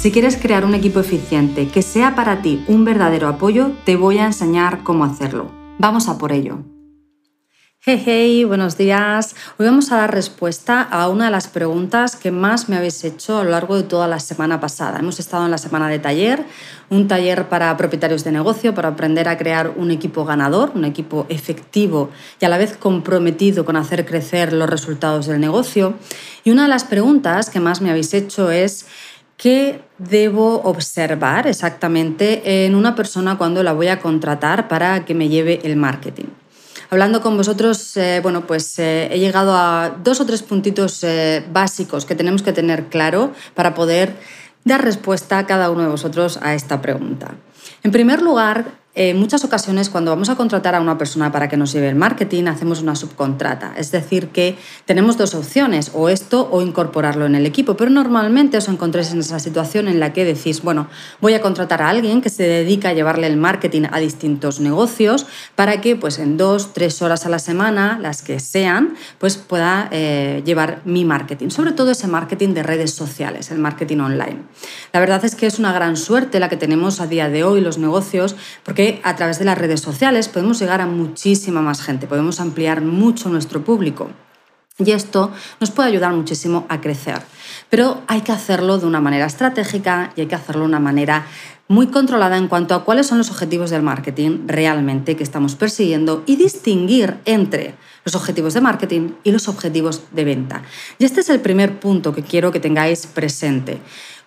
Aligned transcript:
Si 0.00 0.10
quieres 0.10 0.38
crear 0.38 0.64
un 0.64 0.72
equipo 0.72 0.98
eficiente 1.00 1.68
que 1.68 1.82
sea 1.82 2.14
para 2.14 2.40
ti 2.40 2.64
un 2.68 2.86
verdadero 2.86 3.28
apoyo, 3.28 3.72
te 3.84 3.96
voy 3.96 4.16
a 4.16 4.24
enseñar 4.24 4.82
cómo 4.82 5.04
hacerlo. 5.04 5.50
Vamos 5.76 6.08
a 6.08 6.16
por 6.16 6.32
ello. 6.32 6.64
Hey, 7.82 8.02
hey, 8.06 8.44
buenos 8.44 8.78
días. 8.78 9.34
Hoy 9.58 9.66
vamos 9.66 9.92
a 9.92 9.96
dar 9.96 10.14
respuesta 10.14 10.82
a 10.82 11.08
una 11.08 11.26
de 11.26 11.30
las 11.30 11.48
preguntas 11.48 12.16
que 12.16 12.30
más 12.30 12.70
me 12.70 12.76
habéis 12.76 13.04
hecho 13.04 13.38
a 13.38 13.44
lo 13.44 13.50
largo 13.50 13.76
de 13.76 13.82
toda 13.82 14.08
la 14.08 14.20
semana 14.20 14.58
pasada. 14.58 14.98
Hemos 14.98 15.18
estado 15.18 15.44
en 15.44 15.50
la 15.50 15.58
semana 15.58 15.88
de 15.88 15.98
taller, 15.98 16.44
un 16.88 17.06
taller 17.06 17.50
para 17.50 17.74
propietarios 17.76 18.24
de 18.24 18.32
negocio, 18.32 18.74
para 18.74 18.88
aprender 18.88 19.28
a 19.28 19.36
crear 19.36 19.74
un 19.76 19.90
equipo 19.90 20.24
ganador, 20.24 20.72
un 20.74 20.86
equipo 20.86 21.26
efectivo 21.28 22.10
y 22.40 22.44
a 22.46 22.48
la 22.48 22.58
vez 22.58 22.74
comprometido 22.76 23.66
con 23.66 23.76
hacer 23.76 24.06
crecer 24.06 24.54
los 24.54 24.68
resultados 24.68 25.26
del 25.26 25.40
negocio. 25.40 25.94
Y 26.44 26.50
una 26.50 26.62
de 26.62 26.68
las 26.68 26.84
preguntas 26.84 27.50
que 27.50 27.60
más 27.60 27.82
me 27.82 27.90
habéis 27.90 28.14
hecho 28.14 28.50
es, 28.50 28.86
¿Qué 29.40 29.80
debo 29.96 30.60
observar 30.64 31.46
exactamente 31.46 32.66
en 32.66 32.74
una 32.74 32.94
persona 32.94 33.38
cuando 33.38 33.62
la 33.62 33.72
voy 33.72 33.88
a 33.88 33.98
contratar 33.98 34.68
para 34.68 35.06
que 35.06 35.14
me 35.14 35.30
lleve 35.30 35.60
el 35.62 35.76
marketing? 35.76 36.26
Hablando 36.90 37.22
con 37.22 37.38
vosotros, 37.38 37.96
eh, 37.96 38.20
bueno, 38.22 38.46
pues 38.46 38.78
eh, 38.78 39.08
he 39.10 39.18
llegado 39.18 39.56
a 39.56 39.96
dos 40.04 40.20
o 40.20 40.26
tres 40.26 40.42
puntitos 40.42 41.02
eh, 41.04 41.42
básicos 41.50 42.04
que 42.04 42.14
tenemos 42.14 42.42
que 42.42 42.52
tener 42.52 42.88
claro 42.88 43.32
para 43.54 43.72
poder 43.72 44.14
dar 44.66 44.84
respuesta 44.84 45.38
a 45.38 45.46
cada 45.46 45.70
uno 45.70 45.84
de 45.84 45.88
vosotros 45.88 46.38
a 46.42 46.52
esta 46.52 46.82
pregunta. 46.82 47.36
En 47.82 47.92
primer 47.92 48.22
lugar, 48.22 48.80
en 48.96 49.20
muchas 49.20 49.44
ocasiones 49.44 49.88
cuando 49.88 50.10
vamos 50.10 50.30
a 50.30 50.36
contratar 50.36 50.74
a 50.74 50.80
una 50.80 50.98
persona 50.98 51.30
para 51.30 51.48
que 51.48 51.56
nos 51.56 51.72
lleve 51.72 51.88
el 51.88 51.94
marketing, 51.94 52.46
hacemos 52.46 52.82
una 52.82 52.96
subcontrata. 52.96 53.72
Es 53.76 53.92
decir, 53.92 54.28
que 54.28 54.58
tenemos 54.84 55.16
dos 55.16 55.36
opciones, 55.36 55.92
o 55.94 56.08
esto 56.08 56.48
o 56.50 56.60
incorporarlo 56.60 57.24
en 57.24 57.36
el 57.36 57.46
equipo. 57.46 57.76
Pero 57.76 57.90
normalmente 57.90 58.58
os 58.58 58.68
encontréis 58.68 59.12
en 59.12 59.20
esa 59.20 59.38
situación 59.38 59.86
en 59.86 60.00
la 60.00 60.12
que 60.12 60.24
decís, 60.24 60.62
bueno, 60.62 60.88
voy 61.20 61.34
a 61.34 61.40
contratar 61.40 61.82
a 61.82 61.88
alguien 61.88 62.20
que 62.20 62.30
se 62.30 62.42
dedica 62.42 62.88
a 62.88 62.92
llevarle 62.92 63.28
el 63.28 63.36
marketing 63.36 63.82
a 63.92 64.00
distintos 64.00 64.58
negocios 64.58 65.24
para 65.54 65.80
que 65.80 65.94
pues 65.94 66.18
en 66.18 66.36
dos, 66.36 66.72
tres 66.72 67.00
horas 67.00 67.26
a 67.26 67.28
la 67.28 67.38
semana, 67.38 67.96
las 68.02 68.22
que 68.22 68.40
sean, 68.40 68.94
pues 69.18 69.36
pueda 69.36 69.88
eh, 69.92 70.42
llevar 70.44 70.82
mi 70.84 71.04
marketing. 71.04 71.50
Sobre 71.50 71.70
todo 71.72 71.92
ese 71.92 72.08
marketing 72.08 72.54
de 72.54 72.64
redes 72.64 72.92
sociales, 72.92 73.52
el 73.52 73.58
marketing 73.58 73.98
online. 73.98 74.42
La 74.92 74.98
verdad 74.98 75.24
es 75.24 75.36
que 75.36 75.46
es 75.46 75.60
una 75.60 75.72
gran 75.72 75.96
suerte 75.96 76.40
la 76.40 76.48
que 76.48 76.56
tenemos 76.56 77.00
a 77.00 77.06
día 77.06 77.28
de 77.28 77.44
hoy 77.44 77.49
los 77.58 77.78
negocios, 77.78 78.36
porque 78.62 79.00
a 79.02 79.16
través 79.16 79.40
de 79.40 79.44
las 79.44 79.58
redes 79.58 79.80
sociales 79.80 80.28
podemos 80.28 80.60
llegar 80.60 80.80
a 80.80 80.86
muchísima 80.86 81.62
más 81.62 81.82
gente, 81.82 82.06
podemos 82.06 82.38
ampliar 82.38 82.82
mucho 82.82 83.28
nuestro 83.28 83.64
público. 83.64 84.10
Y 84.78 84.92
esto 84.92 85.32
nos 85.58 85.72
puede 85.72 85.88
ayudar 85.88 86.12
muchísimo 86.12 86.64
a 86.68 86.80
crecer. 86.80 87.20
Pero 87.68 88.02
hay 88.06 88.20
que 88.20 88.32
hacerlo 88.32 88.78
de 88.78 88.86
una 88.86 89.00
manera 89.00 89.26
estratégica 89.26 90.12
y 90.16 90.22
hay 90.22 90.26
que 90.26 90.36
hacerlo 90.36 90.62
de 90.62 90.68
una 90.68 90.80
manera 90.80 91.26
muy 91.68 91.86
controlada 91.86 92.36
en 92.36 92.48
cuanto 92.48 92.74
a 92.74 92.84
cuáles 92.84 93.06
son 93.06 93.18
los 93.18 93.30
objetivos 93.30 93.70
del 93.70 93.82
marketing 93.82 94.40
realmente 94.46 95.16
que 95.16 95.22
estamos 95.22 95.54
persiguiendo 95.54 96.24
y 96.26 96.34
distinguir 96.34 97.18
entre 97.26 97.74
los 98.04 98.16
objetivos 98.16 98.54
de 98.54 98.60
marketing 98.60 99.12
y 99.22 99.30
los 99.30 99.46
objetivos 99.46 100.02
de 100.10 100.24
venta. 100.24 100.62
Y 100.98 101.04
este 101.04 101.20
es 101.20 101.30
el 101.30 101.38
primer 101.38 101.78
punto 101.78 102.12
que 102.12 102.22
quiero 102.22 102.50
que 102.50 102.58
tengáis 102.58 103.06
presente. 103.06 103.78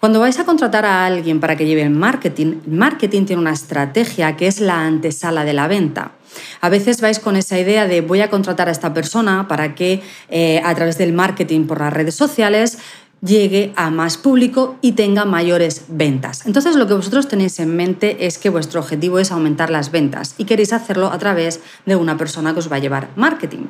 Cuando 0.04 0.20
vais 0.20 0.38
a 0.38 0.44
contratar 0.44 0.86
a 0.86 1.06
alguien 1.06 1.40
para 1.40 1.56
que 1.56 1.66
lleve 1.66 1.82
el 1.82 1.90
marketing, 1.90 2.60
el 2.66 2.74
marketing 2.74 3.24
tiene 3.24 3.42
una 3.42 3.54
estrategia 3.54 4.36
que 4.36 4.48
es 4.48 4.60
la 4.60 4.82
antesala 4.82 5.46
de 5.46 5.54
la 5.54 5.70
venta. 5.70 6.12
A 6.60 6.68
veces 6.68 7.00
vais 7.00 7.20
con 7.20 7.38
esa 7.38 7.58
idea 7.58 7.88
de 7.88 8.02
voy 8.02 8.20
a 8.20 8.30
contratar 8.30 8.68
a 8.68 8.74
esta 8.74 8.94
persona 8.94 9.48
para 9.48 9.76
que 9.76 10.02
eh, 10.28 10.62
a 10.66 10.76
través 10.76 10.98
del 10.98 11.14
marketing 11.14 11.68
por 11.68 11.80
las 11.80 11.94
redes 11.94 12.16
sociales 12.16 12.80
llegue 13.22 13.72
a 13.78 13.92
más 13.92 14.18
público 14.18 14.76
y 14.82 14.92
tenga 14.92 15.24
mayores 15.24 15.86
ventas. 15.88 16.46
Entonces 16.46 16.76
lo 16.76 16.86
que 16.86 16.96
vosotros 16.96 17.30
tenéis 17.30 17.58
en 17.62 17.74
mente 17.74 18.26
es 18.26 18.38
que 18.38 18.50
vuestro 18.50 18.82
objetivo 18.82 19.20
es 19.20 19.32
aumentar 19.32 19.70
las 19.70 19.90
ventas 19.90 20.36
y 20.38 20.44
queréis 20.44 20.74
hacerlo 20.74 21.14
a 21.14 21.18
través 21.18 21.62
de 21.86 21.96
una 21.96 22.18
persona 22.18 22.52
que 22.52 22.60
os 22.60 22.70
va 22.70 22.76
a 22.76 22.80
llevar 22.80 23.08
marketing. 23.16 23.68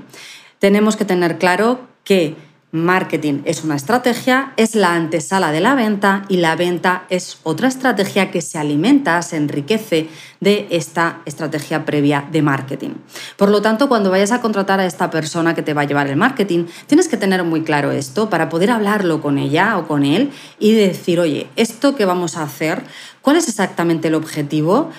Tenemos 0.58 0.96
que 0.96 1.06
tener 1.06 1.38
claro 1.38 1.82
que 2.04 2.36
Marketing 2.74 3.44
es 3.46 3.64
una 3.64 3.76
estrategia, 3.76 4.52
es 4.58 4.74
la 4.74 4.96
antesala 4.96 5.52
de 5.52 5.60
la 5.60 5.76
venta 5.76 6.26
y 6.28 6.38
la 6.38 6.56
venta 6.56 7.04
es 7.12 7.38
otra 7.44 7.68
estrategia 7.68 8.32
que 8.32 8.42
se 8.42 8.58
alimenta, 8.58 9.22
se 9.22 9.38
enriquece 9.38 10.10
de 10.40 10.66
esta 10.72 11.22
estrategia 11.26 11.86
previa 11.86 12.28
de 12.32 12.42
marketing. 12.42 12.96
Por 13.38 13.50
lo 13.50 13.62
tanto, 13.62 13.88
cuando 13.88 14.10
vayas 14.10 14.32
a 14.32 14.42
contratar 14.42 14.80
a 14.80 14.88
esta 14.88 15.12
persona 15.12 15.54
que 15.54 15.62
te 15.62 15.76
va 15.76 15.82
a 15.82 15.86
llevar 15.86 16.08
el 16.08 16.16
marketing, 16.16 16.66
tienes 16.88 17.08
que 17.08 17.16
tener 17.16 17.44
muy 17.44 17.62
claro 17.62 17.92
esto 17.92 18.32
para 18.32 18.50
poder 18.50 18.72
hablarlo 18.72 19.22
con 19.22 19.38
ella 19.38 19.78
o 19.78 19.88
con 19.88 20.04
él 20.04 20.32
y 20.58 20.72
decir, 20.72 21.20
oye, 21.20 21.52
esto 21.56 21.96
que 21.96 22.06
vamos 22.06 22.38
a 22.38 22.42
hacer, 22.42 22.82
¿cuál 23.22 23.36
es 23.36 23.48
exactamente 23.48 24.08
el 24.08 24.16
objetivo? 24.16 24.90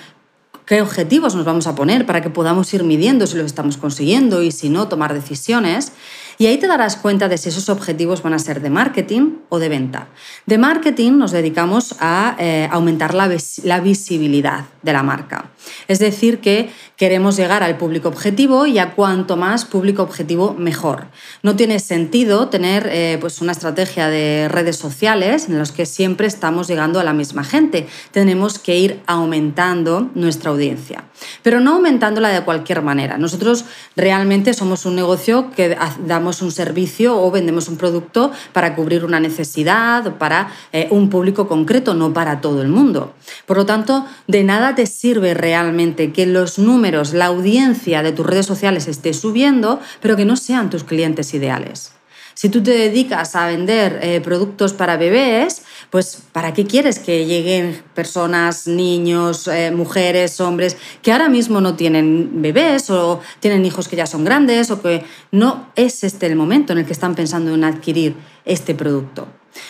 qué 0.65 0.81
objetivos 0.81 1.35
nos 1.35 1.45
vamos 1.45 1.67
a 1.67 1.75
poner 1.75 2.05
para 2.05 2.21
que 2.21 2.29
podamos 2.29 2.73
ir 2.73 2.83
midiendo 2.83 3.27
si 3.27 3.37
lo 3.37 3.45
estamos 3.45 3.77
consiguiendo 3.77 4.41
y 4.41 4.51
si 4.51 4.69
no, 4.69 4.87
tomar 4.87 5.13
decisiones. 5.13 5.91
Y 6.37 6.47
ahí 6.47 6.57
te 6.57 6.67
darás 6.67 6.97
cuenta 6.97 7.29
de 7.29 7.37
si 7.37 7.49
esos 7.49 7.69
objetivos 7.69 8.21
van 8.21 8.33
a 8.33 8.39
ser 8.39 8.61
de 8.61 8.69
marketing 8.69 9.37
o 9.49 9.59
de 9.59 9.69
venta. 9.69 10.07
De 10.45 10.57
marketing 10.57 11.13
nos 11.13 11.31
dedicamos 11.31 11.95
a 11.99 12.35
eh, 12.39 12.67
aumentar 12.71 13.13
la, 13.13 13.29
la 13.63 13.79
visibilidad 13.79 14.65
de 14.81 14.93
la 14.93 15.03
marca. 15.03 15.51
Es 15.87 15.99
decir, 15.99 16.39
que 16.39 16.69
queremos 16.97 17.35
llegar 17.35 17.63
al 17.63 17.77
público 17.77 18.07
objetivo 18.07 18.65
y 18.65 18.79
a 18.79 18.91
cuanto 18.93 19.37
más 19.37 19.65
público 19.65 20.01
objetivo, 20.03 20.55
mejor. 20.57 21.07
No 21.43 21.55
tiene 21.55 21.79
sentido 21.79 22.49
tener 22.49 22.87
eh, 22.91 23.17
pues 23.19 23.41
una 23.41 23.51
estrategia 23.51 24.07
de 24.07 24.47
redes 24.49 24.77
sociales 24.77 25.47
en 25.49 25.57
las 25.57 25.71
que 25.71 25.85
siempre 25.85 26.27
estamos 26.27 26.67
llegando 26.67 26.99
a 26.99 27.03
la 27.03 27.13
misma 27.13 27.43
gente. 27.43 27.87
Tenemos 28.11 28.59
que 28.59 28.77
ir 28.77 29.01
aumentando 29.07 30.09
nuestra 30.15 30.51
audiencia, 30.51 31.05
pero 31.43 31.59
no 31.59 31.75
aumentándola 31.75 32.29
de 32.29 32.41
cualquier 32.41 32.81
manera. 32.81 33.17
Nosotros 33.17 33.65
realmente 33.95 34.53
somos 34.53 34.85
un 34.85 34.95
negocio 34.95 35.51
que 35.51 35.77
damos 36.05 36.24
un 36.25 36.51
servicio 36.51 37.21
o 37.21 37.31
vendemos 37.31 37.67
un 37.67 37.77
producto 37.77 38.31
para 38.53 38.75
cubrir 38.75 39.05
una 39.05 39.19
necesidad 39.19 40.07
o 40.07 40.17
para 40.17 40.49
eh, 40.71 40.87
un 40.91 41.09
público 41.09 41.47
concreto, 41.47 41.93
no 41.93 42.13
para 42.13 42.41
todo 42.41 42.61
el 42.61 42.67
mundo. 42.67 43.13
Por 43.45 43.57
lo 43.57 43.65
tanto, 43.65 44.05
de 44.27 44.43
nada 44.43 44.75
te 44.75 44.87
sirve 44.87 45.33
realmente 45.33 46.11
que 46.11 46.25
los 46.25 46.57
números, 46.59 47.13
la 47.13 47.25
audiencia 47.25 48.01
de 48.03 48.11
tus 48.11 48.25
redes 48.25 48.45
sociales 48.45 48.87
esté 48.87 49.13
subiendo, 49.13 49.79
pero 50.01 50.15
que 50.15 50.25
no 50.25 50.35
sean 50.35 50.69
tus 50.69 50.83
clientes 50.83 51.33
ideales. 51.33 51.91
Si 52.35 52.49
tú 52.49 52.61
te 52.61 52.71
dedicas 52.71 53.33
a 53.37 53.47
vender 53.47 53.99
eh, 54.01 54.19
productos 54.19 54.73
para 54.73 54.97
bebés, 54.97 55.63
pues 55.89 56.23
¿para 56.31 56.53
qué 56.53 56.65
quieres 56.65 56.99
que 56.99 57.25
lleguen 57.25 57.81
personas, 57.93 58.67
niños, 58.67 59.47
eh, 59.47 59.71
mujeres, 59.71 60.39
hombres 60.41 60.77
que 61.01 61.11
ahora 61.11 61.29
mismo 61.29 61.61
no 61.61 61.75
tienen 61.75 62.41
bebés 62.41 62.89
o 62.89 63.19
tienen 63.39 63.65
hijos 63.65 63.87
que 63.87 63.95
ya 63.95 64.07
son 64.07 64.23
grandes 64.23 64.71
o 64.71 64.81
que 64.81 65.03
no 65.31 65.67
es 65.75 66.03
este 66.03 66.25
el 66.25 66.35
momento 66.35 66.73
en 66.73 66.79
el 66.79 66.85
que 66.85 66.93
están 66.93 67.15
pensando 67.15 67.53
en 67.53 67.63
adquirir 67.63 68.15
este 68.45 68.75
producto? 68.75 69.27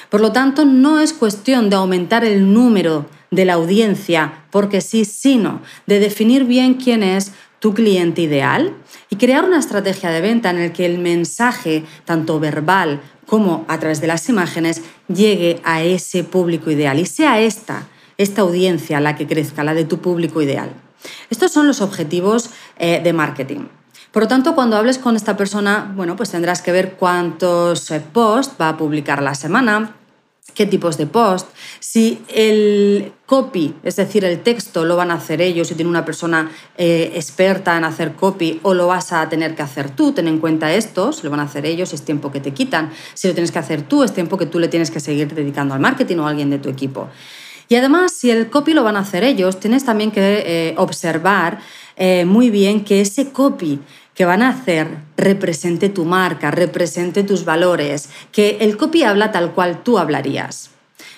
Por 0.09 0.22
lo 0.22 0.31
tanto, 0.31 0.66
no 0.66 1.00
es 1.00 1.14
cuestión 1.14 1.70
de 1.70 1.76
aumentar 1.76 2.26
el 2.26 2.52
número 2.52 3.06
de 3.32 3.46
la 3.46 3.53
audiencia 3.53 4.46
porque 4.52 4.82
sí, 4.82 5.06
sino 5.06 5.62
de 5.85 6.00
definir 6.00 6.46
bien 6.46 6.76
quién 6.76 7.03
es 7.03 7.34
tu 7.66 7.73
cliente 7.73 8.22
ideal 8.22 8.76
y 9.09 9.16
crear 9.16 9.44
una 9.44 9.58
estrategia 9.58 10.12
de 10.12 10.22
venta 10.22 10.52
en 10.52 10.59
el 10.59 10.72
que 10.72 10.85
el 10.85 11.00
mensaje, 11.00 11.84
tanto 12.06 12.40
verbal 12.40 13.02
como 13.26 13.66
a 13.67 13.79
través 13.79 14.00
de 14.02 14.06
las 14.06 14.29
imágenes, 14.29 14.84
llegue 15.08 15.62
a 15.64 15.82
ese 15.82 16.23
público 16.23 16.70
ideal 16.70 17.00
y 17.00 17.08
sea 17.08 17.41
esta, 17.41 17.88
esta 18.20 18.44
audiencia 18.44 19.00
la 19.00 19.16
que 19.16 19.26
crezca, 19.26 19.64
la 19.64 19.73
de 19.73 19.84
tu 19.84 19.97
público 19.97 20.44
ideal. 20.44 20.73
Estos 21.32 21.52
son 21.52 21.66
los 21.66 21.82
objetivos 21.82 22.52
eh, 22.78 23.02
de 23.03 23.14
marketing. 23.14 23.62
Por 24.12 24.22
lo 24.22 24.28
tanto, 24.28 24.53
cuando 24.53 24.78
hables 24.78 25.00
con 25.00 25.16
esta 25.16 25.35
persona, 25.35 25.91
bueno, 25.96 26.16
pues 26.16 26.29
tendrás 26.29 26.62
que 26.62 26.72
ver 26.72 26.97
cuántos 26.97 27.90
eh, 27.90 28.00
posts 28.00 28.58
va 28.62 28.70
a 28.70 28.78
publicar 28.78 29.23
la 29.23 29.34
semana, 29.34 29.96
qué 30.53 30.66
tipos 30.66 30.97
de 30.97 31.08
post, 31.08 31.47
si 31.80 32.22
el 32.34 33.12
copy, 33.26 33.74
es 33.84 33.96
decir, 33.96 34.24
el 34.24 34.42
texto 34.42 34.86
lo 34.86 34.96
van 34.96 35.12
a 35.12 35.16
hacer 35.16 35.42
ellos, 35.42 35.68
si 35.68 35.76
tiene 35.76 35.90
una 35.90 36.06
persona 36.06 36.52
eh, 36.78 37.12
experta 37.16 37.78
en 37.78 37.84
hacer 37.84 38.14
copy 38.14 38.59
o 38.64 38.74
lo 38.74 38.88
vas 38.88 39.12
a 39.12 39.28
tener 39.28 39.56
que 39.56 39.64
hacer 39.64 39.90
tú, 39.90 40.12
ten 40.12 40.28
en 40.28 40.40
cuenta 40.40 40.74
esto, 40.74 41.12
si 41.12 41.24
lo 41.24 41.30
van 41.30 41.40
a 41.40 41.44
hacer 41.44 41.66
ellos 41.66 41.94
es 41.94 42.03
tiempo 42.03 42.32
que 42.32 42.40
te 42.40 42.52
quitan, 42.52 42.92
si 43.14 43.28
lo 43.28 43.34
tienes 43.34 43.52
que 43.52 43.59
hacer 43.59 43.82
tú 43.82 44.03
es 44.03 44.14
tiempo 44.14 44.38
que 44.38 44.46
tú 44.46 44.59
le 44.59 44.68
tienes 44.68 44.92
que 44.92 45.00
seguir 45.00 45.34
dedicando 45.34 45.74
al 45.74 45.80
marketing 45.80 46.18
o 46.18 46.28
a 46.28 46.30
alguien 46.30 46.50
de 46.50 46.59
tu 46.59 46.70
equipo. 46.70 47.09
Y 47.68 47.76
además, 47.76 48.12
si 48.12 48.30
el 48.30 48.50
copy 48.52 48.74
lo 48.74 48.84
van 48.84 48.96
a 48.96 49.00
hacer 49.00 49.24
ellos, 49.24 49.59
tienes 49.59 49.84
también 49.84 50.12
que 50.12 50.44
eh, 50.46 50.76
observar 50.78 51.59
eh, 51.96 52.26
muy 52.26 52.52
bien 52.52 52.84
que 52.84 53.02
ese 53.02 53.32
copy 53.32 53.80
que 54.16 54.26
van 54.26 54.41
a 54.41 54.50
hacer 54.50 54.88
represente 55.17 55.90
tu 55.90 56.06
marca, 56.06 56.50
represente 56.50 57.23
tus 57.23 57.46
valores, 57.46 58.09
que 58.32 58.58
el 58.62 58.78
copy 58.78 59.03
habla 59.03 59.32
tal 59.32 59.52
cual 59.52 59.84
tú 59.84 60.00
hablarías. 60.00 60.72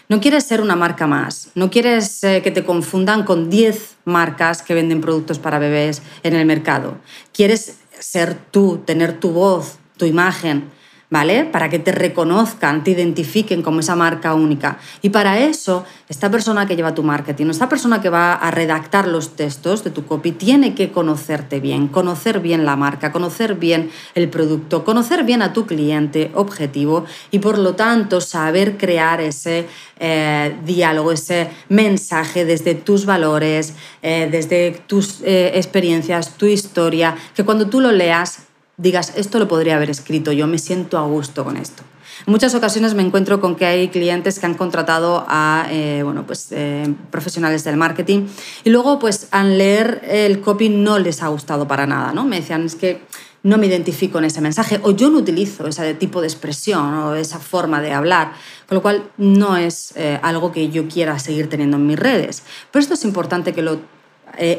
No 0.10 0.20
quieres 0.20 0.46
ser 0.46 0.62
una 0.62 0.76
marca 0.76 1.06
más, 1.06 1.50
no 1.54 1.70
quieres 1.70 2.24
eh, 2.24 2.42
que 2.42 2.52
te 2.52 2.64
confundan 2.64 3.24
con 3.24 3.50
10 3.50 3.98
marcas 4.06 4.62
que 4.62 4.74
venden 4.74 5.02
productos 5.02 5.38
para 5.38 5.60
bebés 5.60 6.02
en 6.24 6.36
el 6.36 6.46
mercado. 6.46 6.98
Quieres 7.34 7.78
ser 8.00 8.36
tú, 8.52 8.82
tener 8.86 9.20
tu 9.20 9.32
voz, 9.32 9.78
tu 9.98 10.06
imagen, 10.06 10.70
¿vale? 11.10 11.46
Para 11.46 11.70
que 11.70 11.80
te 11.80 11.94
reconozcan, 11.94 12.84
te 12.84 12.92
identifiquen 12.92 13.62
como 13.62 13.80
esa 13.80 13.96
marca 13.96 14.34
única. 14.34 14.78
Y 15.02 15.10
para 15.10 15.40
eso, 15.40 15.86
esta 16.10 16.30
persona 16.30 16.66
que 16.66 16.76
lleva 16.76 16.94
tu 16.94 17.04
marketing, 17.04 17.48
esta 17.48 17.70
persona 17.70 18.02
que 18.02 18.10
va 18.10 18.34
a 18.34 18.52
redactar 18.52 19.08
los 19.08 19.36
textos 19.36 19.84
de 19.86 19.92
tu 19.92 20.06
copy, 20.06 20.34
tiene 20.34 20.76
que 20.76 20.92
conocerte 20.92 21.62
bien, 21.62 21.88
conocer 21.88 22.42
bien 22.42 22.66
la 22.66 22.76
marca, 22.76 23.14
conocer 23.14 23.56
bien 23.56 23.90
el 24.16 24.30
producto, 24.30 24.84
conocer 24.84 25.24
bien 25.24 25.42
a 25.42 25.54
tu 25.54 25.66
cliente 25.66 26.32
objetivo 26.34 27.06
y 27.32 27.40
por 27.40 27.58
lo 27.58 27.76
tanto 27.76 28.20
saber 28.20 28.78
crear 28.78 29.22
ese 29.22 29.66
eh, 30.00 30.58
diálogo, 30.66 31.14
ese 31.14 31.50
mensaje 31.70 32.44
desde 32.44 32.76
tus 32.76 33.06
valores, 33.06 33.76
eh, 34.02 34.28
desde 34.30 34.82
tus 34.88 35.22
eh, 35.24 35.54
experiencias, 35.56 36.38
tu 36.38 36.48
historia, 36.48 37.16
que 37.34 37.46
cuando 37.46 37.68
tú 37.68 37.80
lo 37.80 37.92
leas 37.92 38.47
digas, 38.78 39.14
esto 39.16 39.40
lo 39.40 39.48
podría 39.48 39.76
haber 39.76 39.90
escrito, 39.90 40.32
yo 40.32 40.46
me 40.46 40.60
siento 40.60 41.00
a 41.00 41.06
gusto 41.08 41.44
con 41.44 41.58
esto. 41.58 41.84
En 42.26 42.32
muchas 42.32 42.56
ocasiones 42.56 42.94
me 42.94 43.04
encuentro 43.04 43.42
con 43.42 43.56
que 43.56 43.66
hay 43.66 43.90
clientes 43.90 44.40
que 44.40 44.46
han 44.46 44.54
contratado 44.54 45.26
a 45.28 45.68
eh, 45.70 46.02
bueno, 46.04 46.26
pues, 46.26 46.48
eh, 46.52 46.94
profesionales 47.12 47.64
del 47.64 47.78
marketing 47.78 48.28
y 48.64 48.70
luego 48.70 48.98
pues 48.98 49.28
al 49.32 49.58
leer 49.58 50.02
el 50.08 50.42
copy 50.42 50.70
no 50.70 50.98
les 50.98 51.22
ha 51.22 51.28
gustado 51.28 51.68
para 51.68 51.86
nada. 51.86 52.14
¿no? 52.14 52.24
Me 52.26 52.38
decían, 52.38 52.66
es 52.66 52.76
que 52.76 53.04
no 53.44 53.58
me 53.58 53.68
identifico 53.68 54.18
en 54.18 54.26
ese 54.26 54.42
mensaje 54.42 54.80
o 54.84 54.92
yo 54.92 55.10
no 55.10 55.20
utilizo 55.20 55.68
ese 55.68 55.94
tipo 55.94 56.22
de 56.22 56.28
expresión 56.28 56.94
o 56.96 57.16
esa 57.16 57.40
forma 57.40 57.82
de 57.82 57.94
hablar, 57.94 58.34
con 58.68 58.76
lo 58.76 58.82
cual 58.82 59.10
no 59.18 59.56
es 59.58 59.94
eh, 59.96 60.20
algo 60.22 60.52
que 60.52 60.70
yo 60.70 60.88
quiera 60.88 61.18
seguir 61.20 61.50
teniendo 61.50 61.78
en 61.78 61.86
mis 61.86 62.00
redes. 62.00 62.44
Pero 62.72 62.82
esto 62.82 62.96
es 62.96 63.06
importante 63.06 63.54
que 63.54 63.62
lo 63.62 63.80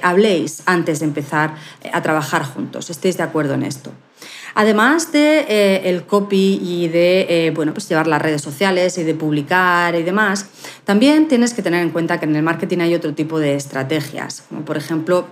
habléis 0.03 0.63
antes 0.67 1.01
de 1.01 1.05
empezar 1.05 1.55
a 1.93 2.03
trabajar 2.03 2.45
juntos, 2.45 2.91
estéis 2.91 3.17
de 3.17 3.23
acuerdo 3.23 3.55
en 3.55 3.63
esto. 3.63 3.93
Además 4.59 5.13
de 5.13 5.47
eh, 5.49 5.89
el 5.89 6.03
copy 6.03 6.59
y 6.61 6.89
de 6.89 7.27
eh, 7.29 7.53
bueno, 7.53 7.73
pues 7.73 7.89
llevar 7.89 8.09
las 8.09 8.21
redes 8.21 8.43
sociales 8.43 8.99
y 8.99 9.05
de 9.05 9.15
publicar 9.15 9.95
y 9.95 10.03
demás, 10.03 10.47
también 10.85 11.29
tienes 11.29 11.55
que 11.55 11.63
tener 11.63 11.81
en 11.81 11.91
cuenta 11.91 12.19
que 12.19 12.27
en 12.27 12.35
el 12.35 12.43
marketing 12.43 12.79
hay 12.79 12.93
otro 12.97 13.15
tipo 13.15 13.39
de 13.39 13.55
estrategias, 13.55 14.43
como 14.49 14.63
por 14.63 14.77
ejemplo 14.77 15.29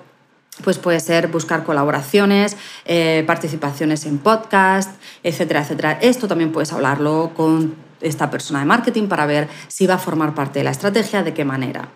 pues 0.63 0.79
puede 0.79 1.01
ser 1.01 1.27
buscar 1.27 1.65
colaboraciones, 1.65 2.57
eh, 2.85 3.25
participaciones 3.27 4.07
en 4.07 4.19
podcast, 4.19 4.95
etcétera, 5.25 5.63
etcétera. 5.63 5.99
Esto 6.01 6.29
también 6.29 6.53
puedes 6.53 6.73
hablarlo 6.73 7.33
con 7.35 7.75
esta 8.01 8.31
persona 8.31 8.61
de 8.61 8.67
marketing 8.67 9.09
para 9.09 9.27
ver 9.27 9.49
si 9.67 9.89
va 9.89 9.95
a 9.95 9.99
formar 9.99 10.37
parte 10.37 10.61
de 10.61 10.65
la 10.67 10.71
estrategia, 10.71 11.25
de 11.25 11.35
qué 11.35 11.45
manera. 11.45 11.89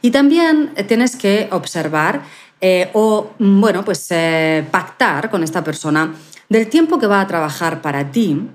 Y 0.00 0.10
también 0.10 0.72
tienes 0.88 1.14
que 1.14 1.46
observar 1.52 2.22
o, 2.92 3.30
mm, 3.38 3.60
bueno, 3.60 3.84
pues 3.84 4.08
pactar 4.70 5.30
con 5.30 5.42
esta 5.42 5.64
persona 5.64 6.14
del 6.48 6.68
tiempo 6.68 6.98
que 6.98 7.06
va 7.06 7.20
a 7.20 7.26
trabajar 7.26 7.82
para 7.82 8.10
ti, 8.10 8.48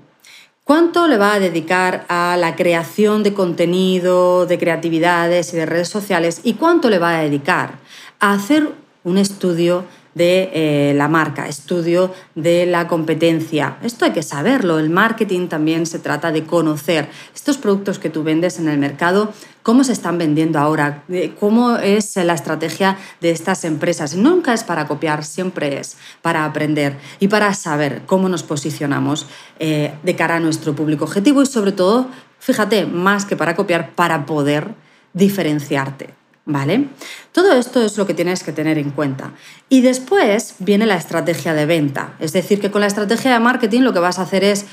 cuánto 0.64 1.08
le 1.08 1.16
va 1.16 1.34
a 1.34 1.40
dedicar 1.40 2.04
a 2.08 2.36
la 2.36 2.54
creación 2.54 3.22
de 3.22 3.34
contenido, 3.34 4.46
de 4.46 4.58
creatividades 4.58 5.52
y 5.52 5.56
de 5.56 5.66
redes 5.66 5.88
sociales 5.88 6.40
y 6.44 6.54
cuánto 6.54 6.90
le 6.90 6.98
va 6.98 7.18
a 7.18 7.22
dedicar 7.22 7.78
a 8.20 8.34
hacer 8.34 8.70
un 9.02 9.18
estudio 9.18 9.84
de 10.14 10.50
eh, 10.52 10.94
la 10.94 11.08
marca, 11.08 11.48
estudio 11.48 12.12
de 12.34 12.66
la 12.66 12.88
competencia. 12.88 13.78
Esto 13.82 14.04
hay 14.04 14.12
que 14.12 14.22
saberlo. 14.22 14.78
El 14.78 14.90
marketing 14.90 15.48
también 15.48 15.86
se 15.86 15.98
trata 15.98 16.32
de 16.32 16.44
conocer 16.44 17.08
estos 17.34 17.58
productos 17.58 17.98
que 17.98 18.10
tú 18.10 18.22
vendes 18.22 18.58
en 18.58 18.68
el 18.68 18.78
mercado, 18.78 19.32
cómo 19.62 19.84
se 19.84 19.92
están 19.92 20.18
vendiendo 20.18 20.58
ahora, 20.58 21.04
cómo 21.38 21.76
es 21.76 22.16
la 22.16 22.34
estrategia 22.34 22.96
de 23.20 23.30
estas 23.30 23.64
empresas. 23.64 24.16
Nunca 24.16 24.54
es 24.54 24.64
para 24.64 24.86
copiar, 24.86 25.24
siempre 25.24 25.78
es 25.78 25.96
para 26.22 26.44
aprender 26.44 26.96
y 27.20 27.28
para 27.28 27.52
saber 27.54 28.02
cómo 28.06 28.28
nos 28.28 28.42
posicionamos 28.42 29.26
eh, 29.58 29.94
de 30.02 30.16
cara 30.16 30.36
a 30.36 30.40
nuestro 30.40 30.74
público 30.74 31.04
objetivo 31.04 31.42
y 31.42 31.46
sobre 31.46 31.72
todo, 31.72 32.08
fíjate, 32.38 32.86
más 32.86 33.24
que 33.24 33.36
para 33.36 33.54
copiar, 33.56 33.90
para 33.90 34.26
poder 34.26 34.68
diferenciarte. 35.12 36.14
¿Vale? 36.50 36.88
Todo 37.32 37.52
esto 37.52 37.84
es 37.84 37.98
lo 37.98 38.06
que 38.06 38.14
tienes 38.14 38.42
que 38.42 38.52
tener 38.52 38.78
en 38.78 38.90
cuenta. 38.90 39.32
Y 39.68 39.82
después 39.82 40.54
viene 40.60 40.86
la 40.86 40.96
estrategia 40.96 41.52
de 41.52 41.66
venta. 41.66 42.14
Es 42.20 42.32
decir, 42.32 42.58
que 42.58 42.70
con 42.70 42.80
la 42.80 42.86
estrategia 42.86 43.34
de 43.34 43.38
marketing 43.38 43.82
lo 43.82 43.92
que 43.92 43.98
vas 43.98 44.18
a 44.18 44.22
hacer 44.22 44.44
es 44.44 44.64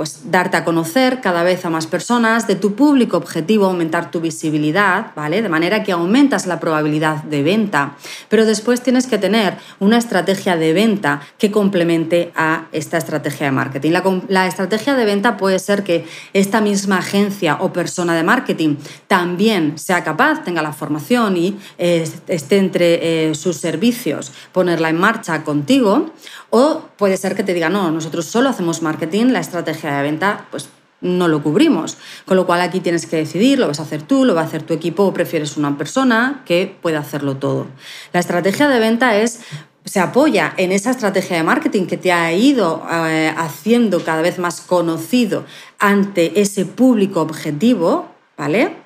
pues 0.00 0.30
darte 0.30 0.56
a 0.56 0.64
conocer 0.64 1.20
cada 1.20 1.42
vez 1.42 1.66
a 1.66 1.68
más 1.68 1.86
personas, 1.86 2.46
de 2.46 2.54
tu 2.54 2.74
público 2.74 3.18
objetivo 3.18 3.66
aumentar 3.66 4.10
tu 4.10 4.22
visibilidad, 4.22 5.08
¿vale? 5.14 5.42
De 5.42 5.50
manera 5.50 5.82
que 5.82 5.92
aumentas 5.92 6.46
la 6.46 6.58
probabilidad 6.58 7.22
de 7.24 7.42
venta. 7.42 7.98
Pero 8.30 8.46
después 8.46 8.80
tienes 8.80 9.06
que 9.06 9.18
tener 9.18 9.58
una 9.78 9.98
estrategia 9.98 10.56
de 10.56 10.72
venta 10.72 11.20
que 11.36 11.50
complemente 11.50 12.32
a 12.34 12.64
esta 12.72 12.96
estrategia 12.96 13.44
de 13.44 13.52
marketing. 13.52 13.92
La, 14.28 14.46
estrategia 14.46 14.94
de 14.94 15.04
venta 15.04 15.36
puede 15.36 15.58
ser 15.58 15.84
que 15.84 16.06
esta 16.32 16.62
misma 16.62 16.96
agencia 17.00 17.58
o 17.60 17.70
persona 17.70 18.14
de 18.14 18.22
marketing 18.22 18.76
también 19.06 19.76
sea 19.76 20.02
capaz, 20.02 20.44
tenga 20.44 20.62
la 20.62 20.72
formación 20.72 21.36
y 21.36 21.58
esté 21.76 22.56
entre 22.56 23.28
eh, 23.28 23.34
sus 23.34 23.58
servicios, 23.58 24.32
ponerla 24.52 24.88
en 24.88 24.98
marcha 24.98 25.44
contigo, 25.44 26.10
o 26.48 26.84
puede 26.96 27.16
ser 27.16 27.36
que 27.36 27.44
te 27.44 27.54
diga, 27.54 27.68
no, 27.68 27.90
nosotros 27.92 28.26
solo 28.26 28.48
hacemos 28.48 28.82
marketing, 28.82 29.26
la 29.26 29.38
estrategia 29.40 29.89
de 29.96 30.02
venta, 30.02 30.46
pues 30.50 30.68
no 31.00 31.28
lo 31.28 31.42
cubrimos. 31.42 31.96
Con 32.26 32.36
lo 32.36 32.46
cual 32.46 32.60
aquí 32.60 32.80
tienes 32.80 33.06
que 33.06 33.16
decidir, 33.16 33.58
lo 33.58 33.66
vas 33.66 33.80
a 33.80 33.84
hacer 33.84 34.02
tú, 34.02 34.24
lo 34.24 34.34
va 34.34 34.42
a 34.42 34.44
hacer 34.44 34.62
tu 34.62 34.74
equipo 34.74 35.04
o 35.04 35.12
prefieres 35.12 35.56
una 35.56 35.76
persona 35.78 36.42
que 36.44 36.76
pueda 36.80 36.98
hacerlo 36.98 37.36
todo. 37.36 37.66
La 38.12 38.20
estrategia 38.20 38.68
de 38.68 38.78
venta 38.78 39.16
es 39.16 39.40
se 39.84 39.98
apoya 39.98 40.52
en 40.56 40.72
esa 40.72 40.90
estrategia 40.90 41.36
de 41.36 41.42
marketing 41.42 41.86
que 41.86 41.96
te 41.96 42.12
ha 42.12 42.32
ido 42.32 42.86
eh, 42.90 43.32
haciendo 43.36 44.04
cada 44.04 44.20
vez 44.20 44.38
más 44.38 44.60
conocido 44.60 45.44
ante 45.78 46.40
ese 46.40 46.66
público 46.66 47.22
objetivo, 47.22 48.08
¿vale? 48.36 48.76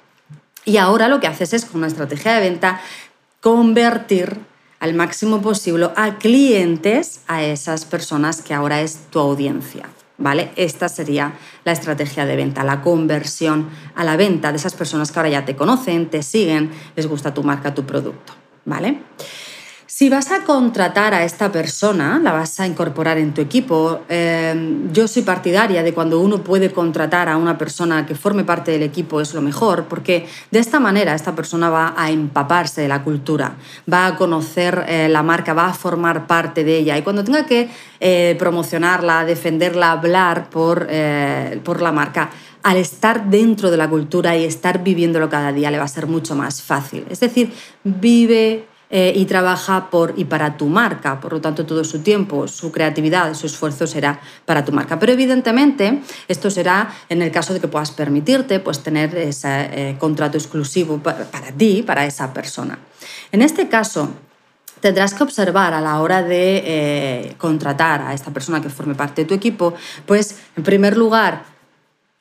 Y 0.65 0.77
ahora 0.77 1.09
lo 1.09 1.21
que 1.21 1.27
haces 1.27 1.53
es 1.53 1.65
con 1.65 1.79
una 1.79 1.89
estrategia 1.89 2.35
de 2.35 2.49
venta 2.49 2.81
convertir 3.41 4.39
al 4.81 4.94
máximo 4.94 5.43
posible 5.43 5.91
a 5.96 6.17
clientes 6.19 7.20
a 7.27 7.43
esas 7.43 7.84
personas 7.84 8.41
que 8.41 8.55
ahora 8.55 8.81
es 8.81 8.99
tu 9.11 9.19
audiencia. 9.19 9.89
¿Vale? 10.17 10.53
Esta 10.55 10.89
sería 10.89 11.33
la 11.65 11.73
estrategia 11.73 12.25
de 12.25 12.37
venta, 12.37 12.63
la 12.63 12.83
conversión 12.83 13.69
a 13.97 14.05
la 14.05 14.17
venta 14.17 14.53
de 14.53 14.59
esas 14.59 14.75
personas 14.75 15.11
que 15.11 15.19
ahora 15.19 15.29
ya 15.29 15.44
te 15.44 15.56
conocen, 15.56 16.09
te 16.09 16.23
siguen, 16.23 16.71
les 16.94 17.06
gusta 17.09 17.35
tu 17.35 17.43
marca, 17.43 17.75
tu 17.75 17.85
producto. 17.85 18.33
¿Vale? 18.65 19.03
Si 20.05 20.11
vas 20.11 20.31
a 20.32 20.44
contratar 20.44 21.15
a 21.15 21.25
esta 21.25 21.51
persona, 21.51 22.20
la 22.23 22.32
vas 22.32 22.61
a 22.61 22.67
incorporar 22.67 23.17
en 23.17 23.32
tu 23.32 23.41
equipo, 23.41 24.03
em, 24.11 24.93
yo 24.93 25.08
soy 25.08 25.23
partidaria 25.23 25.82
de 25.82 25.94
cuando 25.94 26.20
uno 26.20 26.44
puede 26.44 26.70
contratar 26.70 27.31
a 27.31 27.39
una 27.39 27.56
persona 27.56 28.05
que 28.05 28.15
forme 28.15 28.44
parte 28.44 28.70
del 28.70 28.82
equipo 28.82 29.23
es 29.23 29.32
lo 29.32 29.41
mejor, 29.41 29.84
porque 29.84 30.27
de 30.51 30.58
esta 30.58 30.79
manera 30.79 31.15
esta 31.15 31.34
persona 31.34 31.70
va 31.70 31.94
a 31.96 32.11
empaparse 32.11 32.82
de 32.82 32.89
la 32.89 33.03
cultura, 33.03 33.56
va 33.91 34.08
a 34.08 34.17
conocer 34.17 34.84
eh, 34.89 35.08
la 35.08 35.23
marca, 35.23 35.55
va 35.55 35.69
a 35.69 35.73
formar 35.73 36.27
parte 36.27 36.65
de 36.65 36.77
ella 36.81 36.99
y 36.99 37.03
cuando 37.03 37.25
tenga 37.25 37.46
que 37.46 37.70
eh, 37.99 38.37
promocionarla, 38.39 39.25
defenderla, 39.25 39.93
hablar 39.93 40.51
por, 40.51 40.87
eh, 40.91 41.58
por 41.65 41.81
la 41.81 41.93
marca, 41.93 42.29
al 42.63 42.77
estar 42.77 43.31
dentro 43.31 43.70
de 43.70 43.79
la 43.79 43.89
cultura 43.89 44.37
y 44.37 44.44
estar 44.44 44.84
viviéndolo 44.84 45.31
cada 45.31 45.51
día 45.51 45.70
le 45.70 45.79
va 45.79 45.84
a 45.84 45.89
ser 45.89 46.06
mucho 46.06 46.34
más 46.34 46.61
fácil. 46.61 47.06
Es 47.08 47.20
decir, 47.20 47.55
vive 47.84 48.67
eh, 48.91 49.12
y 49.17 49.24
trabaja 49.24 49.91
por 49.91 50.14
y 50.17 50.24
para 50.24 50.56
tu 50.56 50.67
marca. 50.67 51.20
Por 51.20 51.32
lo 51.32 51.41
tanto, 51.41 51.67
todo 51.67 51.84
su 51.84 52.00
tiempo, 52.00 52.46
su 52.48 52.70
creatividad, 52.70 53.34
su 53.34 53.46
esfuerzo 53.46 53.86
será 53.86 54.20
para 54.44 54.64
tu 54.64 54.72
marca. 54.72 54.98
Pero 54.98 55.12
evidentemente, 55.12 56.03
esto 56.29 56.50
será 56.50 56.94
en 57.08 57.22
el 57.22 57.31
caso 57.31 57.55
de 57.55 57.60
que 57.60 57.69
puedas 57.69 57.91
permitirte 57.91 58.60
pues, 58.60 58.82
tener 58.82 59.17
ese 59.17 59.48
eh, 59.72 59.96
contrato 59.98 60.36
exclusivo 60.36 60.98
para, 60.98 61.26
ti, 61.56 61.82
para 61.82 62.06
esa 62.06 62.32
persona. 62.32 62.79
En 63.32 63.43
este 63.43 63.69
caso, 63.69 64.10
tendrás 64.81 65.14
que 65.14 65.22
observar 65.22 65.72
a 65.72 65.81
la 65.81 66.00
hora 66.00 66.22
de 66.22 66.62
eh, 66.64 67.34
contratar 67.38 68.03
a 68.03 68.12
esta 68.12 68.32
persona 68.32 68.60
que 68.60 68.69
forme 68.69 68.94
parte 68.94 69.22
de 69.22 69.29
tu 69.29 69.34
equipo, 69.34 69.74
pues 70.06 70.36
en 70.56 70.62
primer 70.62 70.96
lugar, 70.96 71.44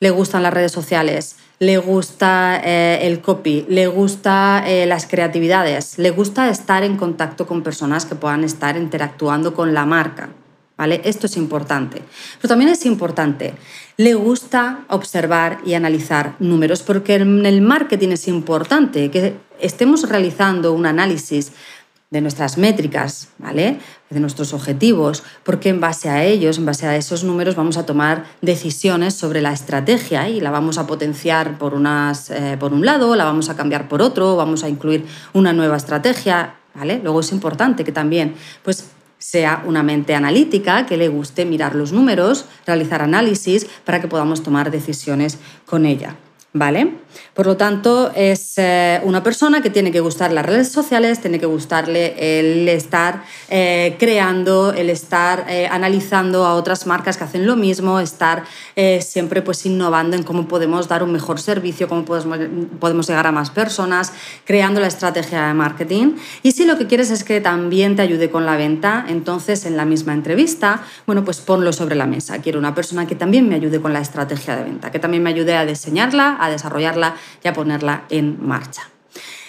le 0.00 0.10
gustan 0.10 0.42
las 0.42 0.52
redes 0.52 0.72
sociales, 0.72 1.36
le 1.58 1.78
gusta 1.78 2.60
eh, 2.64 3.00
el 3.02 3.20
copy, 3.20 3.64
le 3.68 3.86
gusta 3.86 4.64
eh, 4.66 4.86
las 4.86 5.06
creatividades, 5.06 5.98
le 5.98 6.10
gusta 6.10 6.48
estar 6.50 6.82
en 6.82 6.96
contacto 6.96 7.46
con 7.46 7.62
personas 7.62 8.06
que 8.06 8.14
puedan 8.14 8.44
estar 8.44 8.76
interactuando 8.76 9.54
con 9.54 9.74
la 9.74 9.84
marca. 9.84 10.30
¿Vale? 10.76 11.00
Esto 11.04 11.26
es 11.26 11.36
importante. 11.36 12.02
Pero 12.38 12.48
también 12.48 12.68
es 12.68 12.84
importante, 12.84 13.54
le 13.96 14.14
gusta 14.14 14.80
observar 14.88 15.58
y 15.64 15.74
analizar 15.74 16.34
números, 16.40 16.82
porque 16.82 17.14
en 17.14 17.46
el 17.46 17.60
marketing 17.60 18.08
es 18.08 18.26
importante 18.26 19.08
que 19.08 19.36
estemos 19.60 20.08
realizando 20.08 20.72
un 20.72 20.86
análisis 20.86 21.52
de 22.14 22.20
nuestras 22.20 22.58
métricas, 22.58 23.26
¿vale? 23.38 23.80
de 24.08 24.20
nuestros 24.20 24.54
objetivos, 24.54 25.24
porque 25.42 25.68
en 25.68 25.80
base 25.80 26.08
a 26.08 26.22
ellos, 26.22 26.58
en 26.58 26.64
base 26.64 26.86
a 26.86 26.96
esos 26.96 27.24
números, 27.24 27.56
vamos 27.56 27.76
a 27.76 27.86
tomar 27.86 28.24
decisiones 28.40 29.14
sobre 29.14 29.42
la 29.42 29.52
estrategia 29.52 30.28
y 30.28 30.40
la 30.40 30.52
vamos 30.52 30.78
a 30.78 30.86
potenciar 30.86 31.58
por, 31.58 31.74
unas, 31.74 32.30
eh, 32.30 32.56
por 32.60 32.72
un 32.72 32.86
lado, 32.86 33.16
la 33.16 33.24
vamos 33.24 33.50
a 33.50 33.56
cambiar 33.56 33.88
por 33.88 34.00
otro, 34.00 34.36
vamos 34.36 34.62
a 34.62 34.68
incluir 34.68 35.04
una 35.32 35.52
nueva 35.52 35.76
estrategia. 35.76 36.54
¿vale? 36.72 37.00
Luego 37.02 37.18
es 37.18 37.32
importante 37.32 37.82
que 37.82 37.90
también 37.90 38.36
pues, 38.62 38.84
sea 39.18 39.64
una 39.66 39.82
mente 39.82 40.14
analítica, 40.14 40.86
que 40.86 40.96
le 40.96 41.08
guste 41.08 41.44
mirar 41.44 41.74
los 41.74 41.90
números, 41.90 42.44
realizar 42.64 43.02
análisis 43.02 43.66
para 43.84 44.00
que 44.00 44.06
podamos 44.06 44.44
tomar 44.44 44.70
decisiones 44.70 45.40
con 45.66 45.84
ella. 45.84 46.14
¿Vale? 46.56 47.04
Por 47.34 47.46
lo 47.46 47.56
tanto, 47.56 48.12
es 48.14 48.54
eh, 48.58 49.00
una 49.02 49.24
persona 49.24 49.60
que 49.60 49.70
tiene 49.70 49.90
que 49.90 49.98
gustar 49.98 50.32
las 50.32 50.46
redes 50.46 50.70
sociales, 50.70 51.20
tiene 51.20 51.40
que 51.40 51.46
gustarle 51.46 52.14
el 52.18 52.68
estar 52.68 53.24
eh, 53.50 53.96
creando, 53.98 54.72
el 54.72 54.88
estar 54.88 55.46
eh, 55.48 55.66
analizando 55.68 56.44
a 56.44 56.54
otras 56.54 56.86
marcas 56.86 57.16
que 57.16 57.24
hacen 57.24 57.44
lo 57.44 57.56
mismo, 57.56 57.98
estar 57.98 58.44
siempre 59.00 59.40
pues 59.42 59.64
innovando 59.66 60.16
en 60.16 60.24
cómo 60.24 60.48
podemos 60.48 60.88
dar 60.88 61.04
un 61.04 61.12
mejor 61.12 61.40
servicio, 61.40 61.88
cómo 61.88 62.04
podemos, 62.04 62.38
podemos 62.80 63.06
llegar 63.06 63.26
a 63.26 63.32
más 63.32 63.50
personas, 63.50 64.12
creando 64.44 64.80
la 64.80 64.88
estrategia 64.88 65.46
de 65.46 65.54
marketing. 65.54 66.16
Y 66.42 66.52
si 66.52 66.64
lo 66.64 66.76
que 66.76 66.86
quieres 66.86 67.10
es 67.10 67.22
que 67.22 67.40
también 67.40 67.94
te 67.94 68.02
ayude 68.02 68.30
con 68.30 68.46
la 68.46 68.56
venta, 68.56 69.06
entonces 69.08 69.64
en 69.64 69.76
la 69.76 69.84
misma 69.84 70.12
entrevista, 70.12 70.82
bueno, 71.06 71.24
pues 71.24 71.40
ponlo 71.40 71.72
sobre 71.72 71.94
la 71.94 72.06
mesa. 72.06 72.40
Quiero 72.42 72.58
una 72.58 72.74
persona 72.74 73.06
que 73.06 73.14
también 73.14 73.48
me 73.48 73.54
ayude 73.54 73.80
con 73.80 73.92
la 73.92 74.00
estrategia 74.00 74.56
de 74.56 74.64
venta, 74.64 74.90
que 74.90 74.98
también 74.98 75.22
me 75.22 75.30
ayude 75.30 75.56
a 75.56 75.64
diseñarla, 75.64 76.36
a 76.44 76.50
desarrollarla 76.50 77.16
y 77.42 77.48
a 77.48 77.52
ponerla 77.52 78.04
en 78.10 78.44
marcha. 78.44 78.82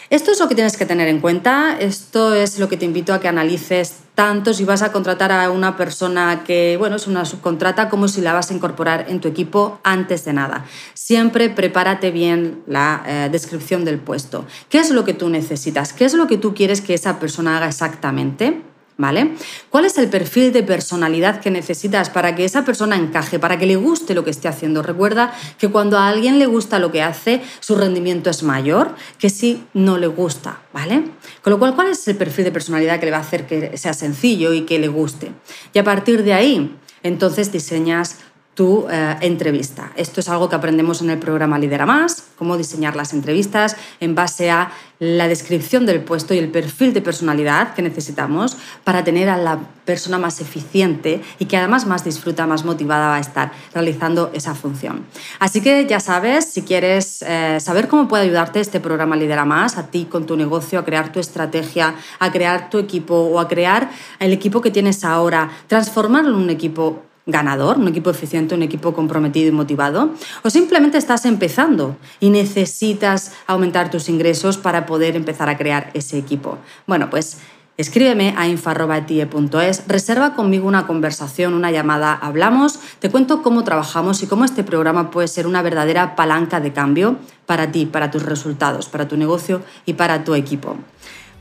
Esto 0.09 0.31
es 0.31 0.39
lo 0.39 0.47
que 0.47 0.55
tienes 0.55 0.77
que 0.77 0.85
tener 0.85 1.07
en 1.07 1.19
cuenta, 1.19 1.77
esto 1.79 2.35
es 2.35 2.59
lo 2.59 2.69
que 2.69 2.77
te 2.77 2.85
invito 2.85 3.13
a 3.13 3.19
que 3.19 3.27
analices 3.27 3.95
tanto 4.13 4.53
si 4.53 4.63
vas 4.63 4.81
a 4.81 4.91
contratar 4.91 5.31
a 5.31 5.49
una 5.49 5.75
persona 5.75 6.43
que, 6.45 6.77
bueno, 6.77 6.95
es 6.95 7.07
una 7.07 7.25
subcontrata, 7.25 7.89
como 7.89 8.07
si 8.07 8.21
la 8.21 8.31
vas 8.31 8.51
a 8.51 8.53
incorporar 8.53 9.07
en 9.09 9.19
tu 9.19 9.27
equipo 9.27 9.79
antes 9.83 10.23
de 10.23 10.33
nada. 10.33 10.65
Siempre 10.93 11.49
prepárate 11.49 12.11
bien 12.11 12.63
la 12.67 13.03
eh, 13.05 13.29
descripción 13.31 13.83
del 13.83 13.97
puesto. 13.97 14.45
¿Qué 14.69 14.77
es 14.77 14.91
lo 14.91 15.05
que 15.05 15.13
tú 15.13 15.29
necesitas? 15.29 15.91
¿Qué 15.91 16.05
es 16.05 16.13
lo 16.13 16.27
que 16.27 16.37
tú 16.37 16.53
quieres 16.53 16.81
que 16.81 16.93
esa 16.93 17.19
persona 17.19 17.57
haga 17.57 17.67
exactamente? 17.67 18.61
¿Vale? 18.97 19.33
¿Cuál 19.69 19.83
es 19.83 19.97
el 19.97 20.07
perfil 20.07 20.53
de 20.53 20.63
personalidad 20.63 21.41
que 21.41 21.51
necesitas 21.51 22.09
para 22.09 22.33
que 22.33 22.45
esa 22.45 22.63
persona 22.63 22.95
encaje, 22.95 23.39
para 23.39 23.59
que 23.59 23.65
le 23.65 23.75
guste 23.75 24.15
lo 24.15 24.23
que 24.23 24.29
esté 24.29 24.47
haciendo? 24.47 24.81
Recuerda 24.81 25.33
que 25.57 25.67
cuando 25.67 25.97
a 25.97 26.07
alguien 26.07 26.39
le 26.39 26.45
gusta 26.45 26.79
lo 26.79 26.93
que 26.93 27.01
hace, 27.01 27.41
su 27.59 27.75
rendimiento 27.75 28.29
es 28.29 28.41
mayor 28.43 28.95
que 29.19 29.29
si 29.29 29.65
no 29.73 29.97
le 29.97 30.07
gusta, 30.07 30.61
¿vale? 30.71 31.03
Con 31.41 31.51
lo 31.51 31.59
cual, 31.59 31.75
¿cuál 31.75 31.89
es 31.89 32.07
el 32.07 32.15
perfil 32.15 32.45
de 32.45 32.51
personalidad 32.53 32.97
que 33.01 33.07
le 33.07 33.11
va 33.11 33.17
a 33.17 33.21
hacer 33.21 33.45
que 33.45 33.77
sea 33.77 33.93
sencillo 33.93 34.53
y 34.53 34.61
que 34.61 34.79
le 34.79 34.87
guste? 34.87 35.33
Y 35.73 35.79
a 35.79 35.83
partir 35.83 36.23
de 36.23 36.33
ahí, 36.33 36.77
entonces 37.03 37.51
diseñas 37.51 38.19
tu 38.55 38.87
eh, 38.89 39.17
entrevista. 39.19 39.91
Esto 39.97 40.21
es 40.21 40.29
algo 40.29 40.47
que 40.49 40.55
aprendemos 40.55 41.01
en 41.01 41.09
el 41.09 41.19
programa 41.19 41.59
Lidera 41.59 41.85
Más, 41.85 42.23
cómo 42.37 42.57
diseñar 42.57 42.95
las 42.95 43.13
entrevistas 43.13 43.75
en 43.99 44.15
base 44.15 44.49
a 44.49 44.71
la 44.99 45.27
descripción 45.27 45.85
del 45.85 46.01
puesto 46.01 46.33
y 46.33 46.37
el 46.37 46.49
perfil 46.49 46.93
de 46.93 47.01
personalidad 47.01 47.73
que 47.73 47.81
necesitamos 47.81 48.55
para 48.85 49.03
tener 49.03 49.27
a 49.27 49.37
la 49.37 49.59
persona 49.83 50.17
más 50.17 50.39
eficiente 50.39 51.21
y 51.37 51.45
que 51.45 51.57
además 51.57 51.85
más 51.85 52.05
disfruta, 52.05 52.47
más 52.47 52.63
motivada 52.63 53.09
va 53.09 53.17
a 53.17 53.19
estar 53.19 53.51
realizando 53.73 54.31
esa 54.33 54.55
función. 54.55 55.05
Así 55.39 55.59
que 55.59 55.85
ya 55.85 55.99
sabes, 55.99 56.45
si 56.45 56.61
quieres 56.61 57.23
eh, 57.27 57.57
saber 57.59 57.89
cómo 57.89 58.07
puede 58.07 58.23
ayudarte 58.23 58.61
este 58.61 58.79
programa 58.79 59.17
Lidera 59.17 59.43
Más, 59.43 59.77
a 59.77 59.87
ti 59.87 60.07
con 60.09 60.25
tu 60.25 60.37
negocio, 60.37 60.79
a 60.79 60.85
crear 60.85 61.11
tu 61.11 61.19
estrategia, 61.19 61.95
a 62.19 62.31
crear 62.31 62.69
tu 62.69 62.77
equipo 62.77 63.15
o 63.15 63.41
a 63.41 63.49
crear 63.49 63.89
el 64.19 64.31
equipo 64.31 64.61
que 64.61 64.71
tienes 64.71 65.03
ahora, 65.03 65.51
transformarlo 65.67 66.29
en 66.29 66.43
un 66.43 66.49
equipo 66.49 67.03
ganador, 67.25 67.77
un 67.77 67.87
equipo 67.87 68.09
eficiente, 68.09 68.55
un 68.55 68.63
equipo 68.63 68.93
comprometido 68.93 69.49
y 69.49 69.51
motivado, 69.51 70.11
o 70.43 70.49
simplemente 70.49 70.97
estás 70.97 71.25
empezando 71.25 71.97
y 72.19 72.29
necesitas 72.29 73.33
aumentar 73.47 73.89
tus 73.89 74.09
ingresos 74.09 74.57
para 74.57 74.85
poder 74.85 75.15
empezar 75.15 75.49
a 75.49 75.57
crear 75.57 75.89
ese 75.93 76.17
equipo. 76.17 76.57
Bueno, 76.85 77.09
pues 77.09 77.37
Escríbeme 77.77 78.33
a 78.37 78.47
info.tie.es, 78.47 79.83
reserva 79.89 80.33
conmigo 80.33 80.65
una 80.65 80.87
conversación, 80.87 81.53
una 81.53 81.71
llamada, 81.71 82.13
hablamos, 82.13 82.79
te 82.99 83.11
cuento 83.11 83.41
cómo 83.41 83.65
trabajamos 83.65 84.23
y 84.23 84.27
cómo 84.27 84.45
este 84.45 84.63
programa 84.63 85.11
puede 85.11 85.27
ser 85.27 85.45
una 85.45 85.61
verdadera 85.61 86.15
palanca 86.15 86.61
de 86.61 86.71
cambio 86.71 87.17
para 87.45 87.73
ti, 87.73 87.85
para 87.85 88.11
tus 88.11 88.23
resultados, 88.23 88.87
para 88.87 89.09
tu 89.09 89.17
negocio 89.17 89.61
y 89.85 89.95
para 89.95 90.23
tu 90.23 90.35
equipo. 90.35 90.77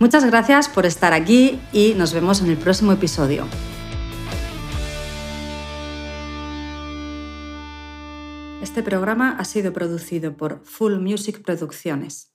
Muchas 0.01 0.25
gracias 0.25 0.69
por 0.69 0.87
estar 0.87 1.13
aquí 1.13 1.61
y 1.73 1.95
nos 1.97 2.13
vemos 2.13 2.41
en 2.41 2.51
el 2.51 2.57
próximo 2.57 2.91
episodio. 2.91 3.47
Este 8.75 8.83
programa 8.83 9.37
ha 9.39 9.45
sido 9.45 9.73
producido 9.73 10.37
por 10.37 10.65
Full 10.65 10.99
Music 10.99 11.45
Producciones. 11.45 12.34